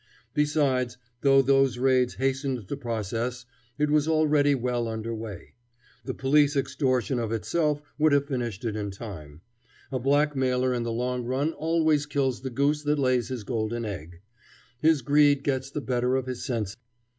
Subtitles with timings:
[0.33, 3.45] Besides, though those raids hastened the process,
[3.77, 5.53] it was already well underway.
[6.05, 9.41] The police extortion of itself would have finished it in time.
[9.91, 14.21] A blackmailer in the long run always kills the goose that lays his golden egg.
[14.79, 16.75] His greed gets the better of his sense.